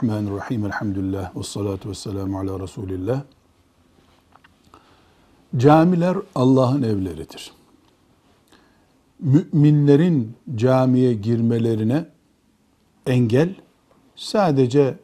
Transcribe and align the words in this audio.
Bismillahirrahmanirrahim. 0.00 0.66
Elhamdülillah. 0.66 1.36
Ve 1.36 1.42
salatu 1.42 1.90
ve 1.90 1.94
selamu 1.94 2.38
ala 2.38 2.60
Resulillah. 2.60 3.22
Camiler 5.56 6.16
Allah'ın 6.34 6.82
evleridir. 6.82 7.52
Müminlerin 9.20 10.36
camiye 10.54 11.14
girmelerine 11.14 12.06
engel 13.06 13.54
sadece 14.16 14.98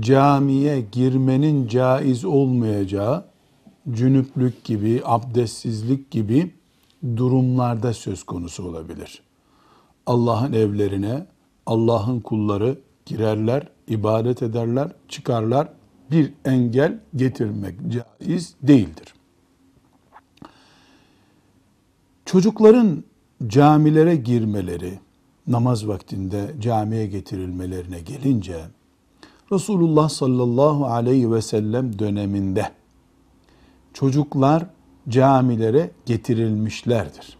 camiye 0.00 0.80
girmenin 0.80 1.68
caiz 1.68 2.24
olmayacağı 2.24 3.24
cünüplük 3.92 4.64
gibi, 4.64 5.02
abdestsizlik 5.04 6.10
gibi 6.10 6.54
durumlarda 7.16 7.92
söz 7.94 8.22
konusu 8.22 8.68
olabilir. 8.68 9.22
Allah'ın 10.06 10.52
evlerine 10.52 11.26
Allah'ın 11.66 12.20
kulları 12.20 12.78
girerler, 13.10 13.68
ibadet 13.88 14.42
ederler, 14.42 14.92
çıkarlar. 15.08 15.68
Bir 16.10 16.32
engel 16.44 17.00
getirmek 17.16 17.74
caiz 17.88 18.54
değildir. 18.62 19.14
Çocukların 22.24 23.04
camilere 23.46 24.16
girmeleri, 24.16 24.98
namaz 25.46 25.88
vaktinde 25.88 26.54
camiye 26.60 27.06
getirilmelerine 27.06 28.00
gelince 28.00 28.60
Resulullah 29.52 30.08
sallallahu 30.08 30.86
aleyhi 30.86 31.32
ve 31.32 31.42
sellem 31.42 31.98
döneminde 31.98 32.70
çocuklar 33.94 34.66
camilere 35.08 35.90
getirilmişlerdir. 36.06 37.36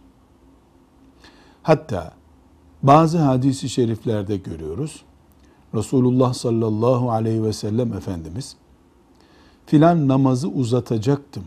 Hatta 1.62 2.12
bazı 2.83 3.19
hadisi 3.19 3.69
şeriflerde 3.69 4.37
görüyoruz. 4.37 5.05
Resulullah 5.74 6.34
sallallahu 6.34 7.10
aleyhi 7.10 7.42
ve 7.42 7.52
sellem 7.52 7.92
Efendimiz 7.92 8.56
filan 9.66 10.08
namazı 10.08 10.48
uzatacaktım. 10.48 11.44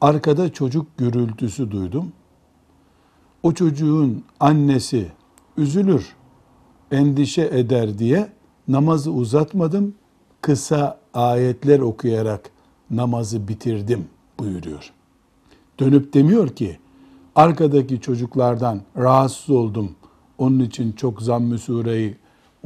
Arkada 0.00 0.52
çocuk 0.52 0.98
gürültüsü 0.98 1.70
duydum. 1.70 2.12
O 3.42 3.52
çocuğun 3.52 4.24
annesi 4.40 5.12
üzülür, 5.56 6.16
endişe 6.90 7.42
eder 7.42 7.98
diye 7.98 8.28
namazı 8.68 9.12
uzatmadım. 9.12 9.94
Kısa 10.40 11.00
ayetler 11.14 11.80
okuyarak 11.80 12.50
namazı 12.90 13.48
bitirdim 13.48 14.08
buyuruyor. 14.38 14.92
Dönüp 15.80 16.14
demiyor 16.14 16.48
ki 16.48 16.78
arkadaki 17.36 18.00
çocuklardan 18.00 18.80
rahatsız 18.96 19.50
oldum. 19.50 19.90
Onun 20.38 20.60
için 20.60 20.92
çok 20.92 21.22
zamm-ı 21.22 21.58
sureyi 21.58 22.16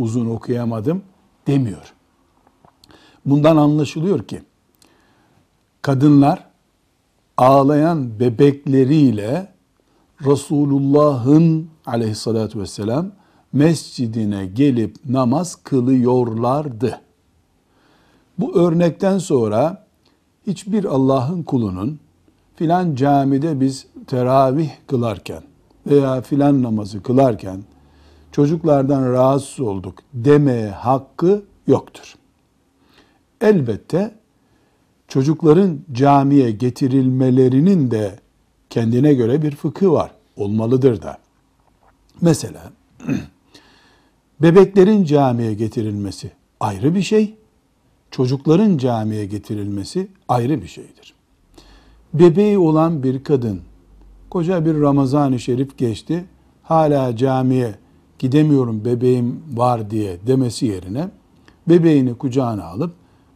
uzun 0.03 0.27
okuyamadım 0.27 1.03
demiyor. 1.47 1.95
Bundan 3.27 3.57
anlaşılıyor 3.57 4.25
ki 4.25 4.43
kadınlar 5.83 6.47
ağlayan 7.37 8.21
bebekleriyle 8.21 9.53
Resulullah'ın 10.25 11.69
aleyhissalatü 11.87 12.61
vesselam 12.61 13.11
mescidine 13.53 14.47
gelip 14.47 14.97
namaz 15.09 15.59
kılıyorlardı. 15.65 17.01
Bu 18.39 18.57
örnekten 18.57 19.19
sonra 19.19 19.87
hiçbir 20.47 20.85
Allah'ın 20.85 21.43
kulunun 21.43 21.99
filan 22.57 22.95
camide 22.95 23.61
biz 23.61 23.87
teravih 24.07 24.71
kılarken 24.87 25.43
veya 25.87 26.21
filan 26.21 26.63
namazı 26.63 27.03
kılarken 27.03 27.63
çocuklardan 28.33 29.13
rahatsız 29.13 29.61
olduk 29.61 29.99
demeye 30.15 30.71
hakkı 30.71 31.45
yoktur. 31.67 32.15
Elbette 33.41 34.15
çocukların 35.09 35.81
camiye 35.93 36.51
getirilmelerinin 36.51 37.91
de 37.91 38.19
kendine 38.71 39.15
göre 39.15 39.43
bir 39.43 39.57
fıkı 39.57 39.93
var. 39.93 40.11
Olmalıdır 40.37 41.03
da. 41.03 41.19
Mesela 42.21 42.73
bebeklerin 44.41 45.05
camiye 45.05 45.55
getirilmesi 45.55 46.31
ayrı 46.61 46.95
bir 46.95 47.03
şey. 47.03 47.35
Çocukların 48.11 48.79
camiye 48.79 49.27
getirilmesi 49.27 50.09
ayrı 50.29 50.63
bir 50.63 50.67
şeydir. 50.67 51.15
Bebeği 52.15 52.59
olan 52.59 53.03
bir 53.03 53.25
kadın 53.25 53.61
koca 54.31 54.67
bir 54.67 54.81
Ramazan-ı 54.81 55.39
Şerif 55.39 55.79
geçti. 55.79 56.25
Hala 56.63 57.17
camiye 57.17 57.75
gidemiyorum 58.23 58.85
bebeğim 58.85 59.43
var 59.53 59.91
diye 59.91 60.17
demesi 60.27 60.67
yerine 60.67 61.09
bebeğini 61.69 62.15
kucağına 62.15 62.65
alıp 62.65 62.93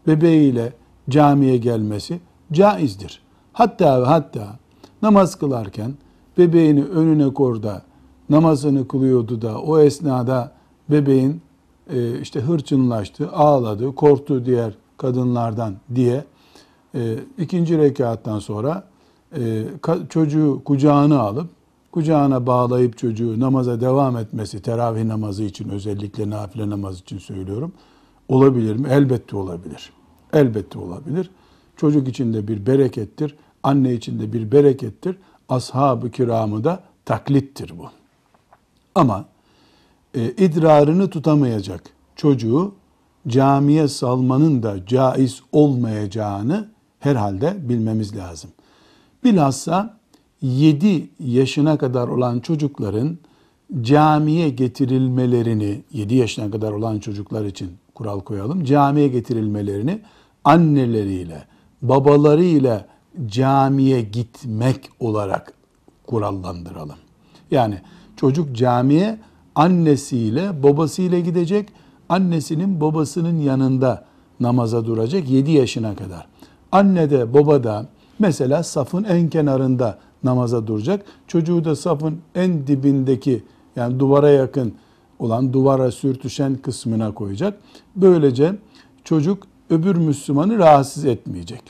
bebeğiyle 0.06 0.72
camiye 1.10 1.56
gelmesi 1.56 2.20
caizdir. 2.52 3.22
Hatta 3.52 4.02
ve 4.02 4.04
hatta 4.04 4.58
namaz 5.02 5.34
kılarken 5.34 5.94
bebeğini 6.38 6.84
önüne 6.84 7.34
korda 7.34 7.82
namazını 8.30 8.88
kılıyordu 8.88 9.42
da 9.42 9.60
o 9.60 9.78
esnada 9.78 10.52
bebeğin 10.90 11.40
e, 11.90 12.20
işte 12.20 12.40
hırçınlaştı, 12.40 13.30
ağladı, 13.30 13.94
korktu 13.94 14.46
diğer 14.46 14.74
kadınlardan 14.96 15.74
diye 15.94 16.24
e, 16.94 17.14
ikinci 17.38 17.78
rekattan 17.78 18.38
sonra 18.38 18.84
e, 19.36 19.64
çocuğu 20.08 20.62
kucağına 20.64 21.20
alıp 21.20 21.55
kucağına 21.96 22.46
bağlayıp 22.46 22.98
çocuğu 22.98 23.40
namaza 23.40 23.80
devam 23.80 24.16
etmesi, 24.16 24.62
teravih 24.62 25.04
namazı 25.04 25.42
için 25.42 25.68
özellikle 25.68 26.30
nafile 26.30 26.70
namaz 26.70 27.00
için 27.00 27.18
söylüyorum. 27.18 27.72
Olabilir 28.28 28.76
mi? 28.76 28.88
Elbette 28.90 29.36
olabilir. 29.36 29.92
Elbette 30.32 30.78
olabilir. 30.78 31.30
Çocuk 31.76 32.08
için 32.08 32.34
de 32.34 32.48
bir 32.48 32.66
berekettir. 32.66 33.36
Anne 33.62 33.94
için 33.94 34.20
de 34.20 34.32
bir 34.32 34.52
berekettir. 34.52 35.16
Ashab-ı 35.48 36.10
kiramı 36.10 36.64
da 36.64 36.82
taklittir 37.04 37.72
bu. 37.78 37.86
Ama 38.94 39.24
e, 40.14 40.24
idrarını 40.24 41.10
tutamayacak 41.10 41.82
çocuğu 42.16 42.74
camiye 43.28 43.88
salmanın 43.88 44.62
da 44.62 44.86
caiz 44.86 45.42
olmayacağını 45.52 46.68
herhalde 47.00 47.56
bilmemiz 47.68 48.16
lazım. 48.16 48.50
Bilhassa 49.24 49.96
7 50.42 51.10
yaşına 51.20 51.78
kadar 51.78 52.08
olan 52.08 52.40
çocukların 52.40 53.18
camiye 53.80 54.50
getirilmelerini 54.50 55.82
7 55.92 56.14
yaşına 56.14 56.50
kadar 56.50 56.72
olan 56.72 56.98
çocuklar 56.98 57.44
için 57.44 57.70
kural 57.94 58.20
koyalım. 58.20 58.64
Camiye 58.64 59.08
getirilmelerini 59.08 60.00
anneleriyle, 60.44 61.44
babalarıyla 61.82 62.86
camiye 63.26 64.00
gitmek 64.00 64.90
olarak 65.00 65.52
kurallandıralım. 66.06 66.96
Yani 67.50 67.80
çocuk 68.16 68.56
camiye 68.56 69.18
annesiyle, 69.54 70.62
babasıyla 70.62 71.20
gidecek. 71.20 71.68
Annesinin 72.08 72.80
babasının 72.80 73.38
yanında 73.38 74.04
namaza 74.40 74.86
duracak 74.86 75.28
7 75.28 75.50
yaşına 75.50 75.96
kadar. 75.96 76.26
Anne 76.72 77.10
de 77.10 77.34
baba 77.34 77.64
da 77.64 77.86
mesela 78.18 78.62
safın 78.62 79.04
en 79.04 79.28
kenarında 79.28 79.98
namaza 80.24 80.66
duracak. 80.66 81.04
Çocuğu 81.26 81.64
da 81.64 81.76
safın 81.76 82.18
en 82.34 82.66
dibindeki 82.66 83.44
yani 83.76 84.00
duvara 84.00 84.30
yakın 84.30 84.74
olan 85.18 85.52
duvara 85.52 85.90
sürtüşen 85.90 86.54
kısmına 86.54 87.14
koyacak. 87.14 87.60
Böylece 87.96 88.54
çocuk 89.04 89.46
öbür 89.70 89.96
Müslümanı 89.96 90.58
rahatsız 90.58 91.04
etmeyecek. 91.04 91.62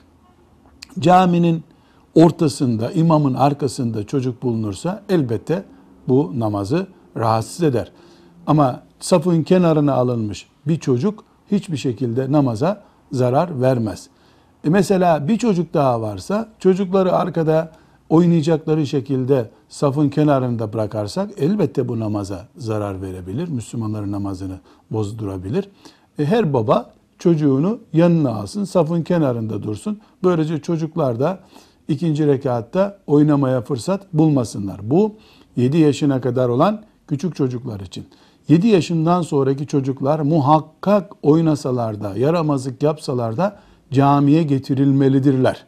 Caminin 0.98 1.62
ortasında, 2.14 2.93
imamın 2.93 3.34
arkasında 3.34 4.06
çocuk 4.06 4.43
bulunursa 4.43 5.02
elbette 5.08 5.64
bu 6.08 6.32
namazı 6.37 6.87
rahatsız 7.16 7.62
eder. 7.62 7.93
Ama 8.46 8.82
safın 9.00 9.43
kenarına 9.43 9.93
alınmış 9.93 10.46
bir 10.66 10.81
çocuk 10.81 11.25
hiçbir 11.50 11.76
şekilde 11.76 12.32
namaza 12.32 12.82
zarar 13.12 13.60
vermez. 13.60 14.08
E 14.64 14.69
mesela 14.70 15.28
bir 15.28 15.38
çocuk 15.38 15.75
daha 15.75 16.00
varsa 16.00 16.48
çocukları 16.58 17.12
arkada 17.12 17.72
oynayacakları 18.08 18.87
şekilde 18.87 19.50
safın 19.69 20.08
kenarında 20.08 20.73
bırakarsak 20.73 21.31
elbette 21.37 21.88
bu 21.88 22.00
namaza 22.00 22.49
zarar 22.56 23.03
verebilir. 23.03 23.49
Müslümanların 23.49 24.12
namazını 24.12 24.61
bozdurabilir. 24.91 25.69
E 26.19 26.25
her 26.25 26.53
baba 26.53 26.93
çocuğunu 27.19 27.79
yanına 27.93 28.31
alsın, 28.31 28.64
safın 28.64 29.03
kenarında 29.03 29.62
dursun. 29.62 30.00
Böylece 30.25 30.58
çocuklar 30.58 31.20
da 31.20 31.41
ikinci 31.88 32.26
rekatta 32.26 32.99
oynamaya 33.06 33.61
fırsat 33.61 34.12
bulmasınlar. 34.12 34.81
Bu 34.82 35.14
7 35.56 35.79
yaşına 35.79 36.20
kadar 36.20 36.49
olan 36.49 36.82
küçük 37.08 37.37
çocuklar 37.37 37.81
için. 37.81 38.06
7 38.49 38.69
yaşından 38.69 39.23
sonraki 39.23 39.67
çocuklar 39.67 40.20
muhakkak 40.20 41.12
oynasalar 41.23 42.03
da, 42.03 42.17
yaramazlık 42.17 42.82
yapsalar 42.82 43.37
da 43.37 43.61
camiye 43.91 44.43
getirilmelidirler. 44.43 45.67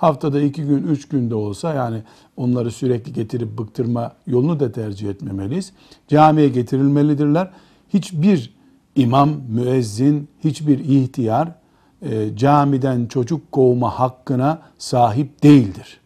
Haftada 0.00 0.40
iki 0.40 0.64
gün, 0.64 0.82
üç 0.82 1.08
günde 1.08 1.34
olsa 1.34 1.74
yani 1.74 2.02
onları 2.36 2.70
sürekli 2.70 3.12
getirip 3.12 3.58
bıktırma 3.58 4.12
yolunu 4.26 4.60
da 4.60 4.72
tercih 4.72 5.08
etmemeliyiz. 5.08 5.72
Camiye 6.08 6.48
getirilmelidirler. 6.48 7.50
Hiçbir 7.88 8.54
imam, 8.96 9.30
müezzin, 9.48 10.28
hiçbir 10.44 10.78
ihtiyar 10.78 11.48
e, 12.02 12.36
camiden 12.36 13.06
çocuk 13.06 13.52
kovma 13.52 13.98
hakkına 13.98 14.58
sahip 14.78 15.42
değildir. 15.42 16.00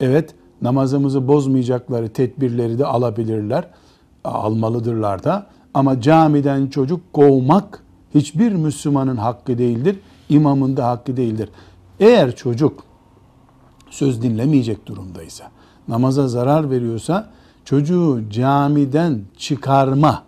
Evet, 0.00 0.34
namazımızı 0.62 1.28
bozmayacakları 1.28 2.08
tedbirleri 2.08 2.78
de 2.78 2.86
alabilirler, 2.86 3.68
almalıdırlar 4.24 5.24
da. 5.24 5.46
Ama 5.74 6.00
camiden 6.00 6.66
çocuk 6.66 7.12
kovmak 7.12 7.82
hiçbir 8.14 8.52
Müslümanın 8.52 9.16
hakkı 9.16 9.58
değildir, 9.58 9.98
imamın 10.28 10.76
da 10.76 10.88
hakkı 10.88 11.16
değildir. 11.16 11.48
Eğer 12.00 12.36
çocuk 12.36 12.85
söz 13.90 14.22
dinlemeyecek 14.22 14.86
durumdaysa, 14.86 15.50
namaza 15.88 16.28
zarar 16.28 16.70
veriyorsa, 16.70 17.30
çocuğu 17.64 18.22
camiden 18.30 19.20
çıkarma, 19.36 20.22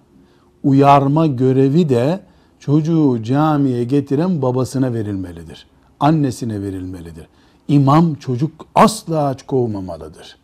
uyarma 0.62 1.26
görevi 1.26 1.88
de 1.88 2.20
çocuğu 2.58 3.22
camiye 3.22 3.84
getiren 3.84 4.42
babasına 4.42 4.94
verilmelidir. 4.94 5.66
Annesine 6.00 6.62
verilmelidir. 6.62 7.26
İmam 7.68 8.14
çocuk 8.14 8.50
asla 8.74 9.36
kovmamalıdır. 9.46 10.36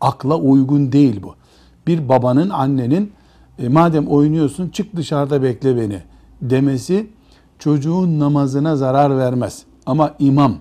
Akla 0.00 0.36
uygun 0.36 0.92
değil 0.92 1.22
bu. 1.22 1.34
Bir 1.86 2.08
babanın, 2.08 2.50
annenin 2.50 3.12
e, 3.58 3.68
madem 3.68 4.08
oynuyorsun 4.08 4.68
çık 4.68 4.96
dışarıda 4.96 5.42
bekle 5.42 5.76
beni 5.76 6.02
demesi 6.42 7.06
çocuğun 7.58 8.20
namazına 8.20 8.76
zarar 8.76 9.18
vermez. 9.18 9.62
Ama 9.86 10.14
imam 10.18 10.54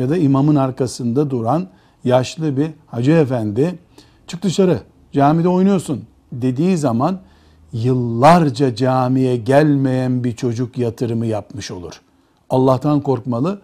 ya 0.00 0.10
da 0.10 0.16
imamın 0.16 0.56
arkasında 0.56 1.30
duran 1.30 1.68
yaşlı 2.04 2.56
bir 2.56 2.70
hacı 2.86 3.10
efendi 3.12 3.78
çık 4.26 4.42
dışarı 4.42 4.80
camide 5.12 5.48
oynuyorsun 5.48 6.04
dediği 6.32 6.76
zaman 6.76 7.18
yıllarca 7.72 8.74
camiye 8.74 9.36
gelmeyen 9.36 10.24
bir 10.24 10.36
çocuk 10.36 10.78
yatırımı 10.78 11.26
yapmış 11.26 11.70
olur. 11.70 12.00
Allah'tan 12.50 13.00
korkmalı. 13.00 13.60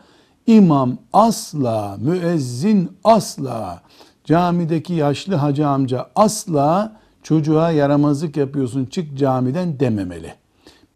İmam 0.46 0.98
asla, 1.12 1.96
müezzin 2.00 2.90
asla, 3.04 3.82
camideki 4.24 4.92
yaşlı 4.92 5.34
hacı 5.34 5.68
amca 5.68 6.06
asla 6.14 6.96
çocuğa 7.22 7.70
yaramazlık 7.70 8.36
yapıyorsun 8.36 8.84
çık 8.84 9.18
camiden 9.18 9.80
dememeli. 9.80 10.34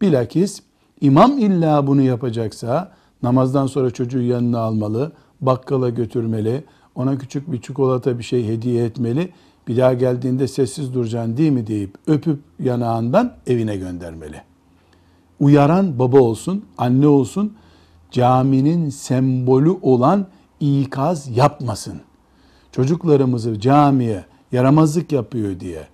Bilakis 0.01 0.61
imam 1.01 1.37
illa 1.37 1.87
bunu 1.87 2.01
yapacaksa 2.01 2.91
namazdan 3.23 3.67
sonra 3.67 3.91
çocuğu 3.91 4.21
yanına 4.21 4.59
almalı, 4.59 5.11
bakkala 5.41 5.89
götürmeli, 5.89 6.63
ona 6.95 7.17
küçük 7.17 7.51
bir 7.51 7.61
çikolata 7.61 8.19
bir 8.19 8.23
şey 8.23 8.47
hediye 8.47 8.85
etmeli. 8.85 9.29
Bir 9.67 9.77
daha 9.77 9.93
geldiğinde 9.93 10.47
sessiz 10.47 10.93
duracaksın 10.93 11.37
değil 11.37 11.51
mi 11.51 11.67
deyip 11.67 11.95
öpüp 12.07 12.39
yanağından 12.59 13.33
evine 13.47 13.77
göndermeli. 13.77 14.41
Uyaran 15.39 15.99
baba 15.99 16.19
olsun, 16.19 16.65
anne 16.77 17.07
olsun, 17.07 17.53
caminin 18.11 18.89
sembolü 18.89 19.69
olan 19.81 20.27
ikaz 20.59 21.37
yapmasın. 21.37 22.01
Çocuklarımızı 22.71 23.59
camiye 23.59 24.25
yaramazlık 24.51 25.11
yapıyor 25.11 25.59
diye, 25.59 25.87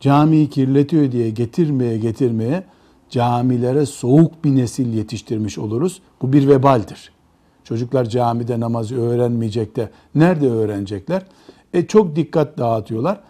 camiyi 0.00 0.50
kirletiyor 0.50 1.12
diye 1.12 1.30
getirmeye 1.30 1.98
getirmeye 1.98 2.64
camilere 3.10 3.86
soğuk 3.86 4.44
bir 4.44 4.56
nesil 4.56 4.94
yetiştirmiş 4.94 5.58
oluruz. 5.58 6.02
Bu 6.22 6.32
bir 6.32 6.48
vebaldir. 6.48 7.12
Çocuklar 7.64 8.04
camide 8.04 8.60
namazı 8.60 9.00
öğrenmeyecek 9.00 9.76
de 9.76 9.90
nerede 10.14 10.50
öğrenecekler? 10.50 11.22
E, 11.72 11.86
çok 11.86 12.16
dikkat 12.16 12.58
dağıtıyorlar. 12.58 13.20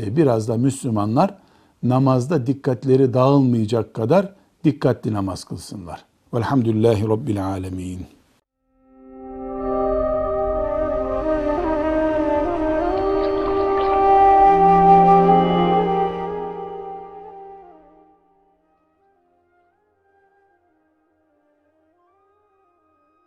E, 0.00 0.16
biraz 0.16 0.48
da 0.48 0.56
Müslümanlar 0.56 1.34
namazda 1.82 2.46
dikkatleri 2.46 3.14
dağılmayacak 3.14 3.94
kadar 3.94 4.32
dikkatli 4.64 5.12
namaz 5.12 5.44
kılsınlar. 5.44 6.04
Velhamdülillahi 6.34 7.08
Rabbil 7.08 7.46
Alemin. 7.46 8.17